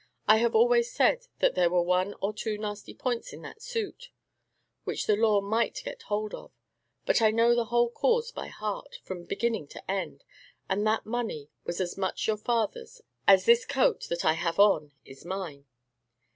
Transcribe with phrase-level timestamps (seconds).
[0.27, 4.09] I have always said that there were one or two nasty points in that suit,
[4.83, 6.51] which the law might get hold of;
[7.05, 10.23] but I know the whole cause by heart, from beginning to end;
[10.67, 14.91] and that money was as much your father's, as this coat, that I have on,
[15.05, 15.67] is mine.